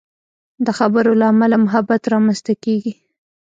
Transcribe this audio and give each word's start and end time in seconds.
د 0.65 0.67
خبرو 0.77 1.11
له 1.21 1.25
امله 1.33 1.55
محبت 1.65 2.01
رامنځته 2.13 2.53
کېږي. 2.63 2.93